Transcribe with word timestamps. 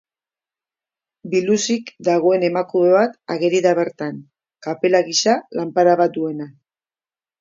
Biluzik 1.33 1.91
dagoen 2.07 2.45
emakume 2.49 2.89
bat 2.97 3.13
ageri 3.35 3.61
da 3.69 3.75
bertan, 3.83 4.17
kapela 4.69 5.03
gisa 5.11 5.37
lanpara 5.61 5.95
bat 6.01 6.17
duena. 6.17 6.49